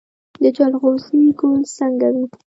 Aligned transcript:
د 0.41 0.43
جلغوزي 0.57 1.21
ګل 1.39 1.59
څنګه 1.77 2.07
وي؟ 2.13 2.25